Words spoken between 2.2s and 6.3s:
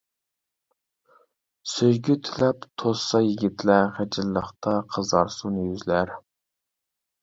تىلەپ توسسا يىگىتلەر، خىجىللىقتا قىزارسۇن يۈزلەر.